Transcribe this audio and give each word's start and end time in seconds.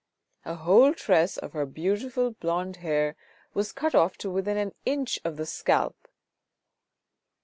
A 0.45 0.55
whole 0.55 0.95
tress 0.95 1.37
of 1.37 1.53
her 1.53 1.67
beautiful 1.67 2.31
blonde 2.31 2.77
hair 2.77 3.15
was 3.53 3.71
cut 3.71 3.93
off 3.93 4.17
to 4.17 4.31
within 4.31 4.57
half 4.57 4.65
an 4.69 4.73
inch 4.83 5.19
of 5.23 5.37
the 5.37 5.45
scalp. 5.45 6.07